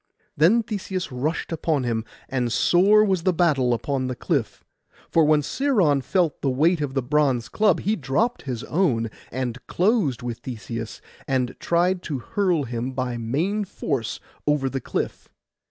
[0.35, 4.63] Then Theseus rushed upon him; and sore was the battle upon the cliff,
[5.11, 9.59] for when Sciron felt the weight of the bronze club, he dropt his own, and
[9.67, 15.29] closed with Theseus, and tried to hurl him by main force over the cliff.